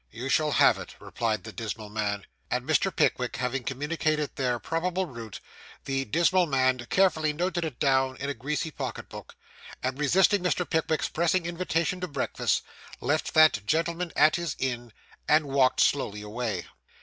'You 0.09 0.29
shall 0.29 0.53
have 0.53 0.79
it,' 0.79 0.95
replied 0.99 1.43
the 1.43 1.51
dismal 1.51 1.87
man. 1.89 2.25
'Your 2.51 2.57
address;' 2.57 2.61
and, 2.67 2.67
Mr. 2.67 2.95
Pickwick 2.95 3.35
having 3.35 3.63
communicated 3.63 4.35
their 4.35 4.57
probable 4.57 5.05
route, 5.05 5.39
the 5.85 6.05
dismal 6.05 6.47
man 6.47 6.79
carefully 6.89 7.33
noted 7.33 7.63
it 7.63 7.77
down 7.77 8.17
in 8.17 8.27
a 8.27 8.33
greasy 8.33 8.71
pocket 8.71 9.09
book, 9.09 9.35
and, 9.83 9.99
resisting 9.99 10.41
Mr. 10.41 10.67
Pickwick's 10.67 11.07
pressing 11.07 11.45
invitation 11.45 12.01
to 12.01 12.07
breakfast, 12.07 12.63
left 12.99 13.35
that 13.35 13.63
gentleman 13.67 14.11
at 14.15 14.37
his 14.37 14.55
inn, 14.57 14.91
and 15.29 15.45
walked 15.45 15.79
slowly 15.79 16.23
away. 16.23 16.65